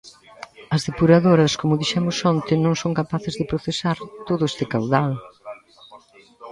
As 0.75 0.81
depuradores, 0.89 1.51
como 1.61 1.79
dixemos 1.81 2.17
onte, 2.31 2.53
non 2.63 2.73
son 2.81 2.91
capaces 2.99 3.33
de 3.39 3.47
procesar 3.51 3.97
todo 4.27 4.43
este 4.51 4.63
caudal. 4.73 5.11